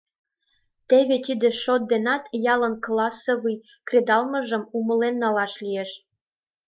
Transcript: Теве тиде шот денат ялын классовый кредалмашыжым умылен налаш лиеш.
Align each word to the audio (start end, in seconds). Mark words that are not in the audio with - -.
Теве 0.87 1.17
тиде 1.25 1.49
шот 1.61 1.81
денат 1.91 2.23
ялын 2.53 2.73
классовый 2.85 3.55
кредалмашыжым 3.87 4.63
умылен 4.77 5.15
налаш 5.23 5.53
лиеш. 5.63 5.91